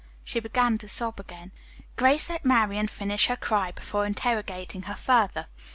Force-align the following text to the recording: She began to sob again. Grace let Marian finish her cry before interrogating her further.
She 0.23 0.39
began 0.39 0.79
to 0.79 0.89
sob 0.89 1.19
again. 1.19 1.51
Grace 1.95 2.27
let 2.27 2.43
Marian 2.43 2.87
finish 2.87 3.27
her 3.27 3.35
cry 3.35 3.71
before 3.71 4.03
interrogating 4.07 4.81
her 4.89 4.95
further. 4.95 5.45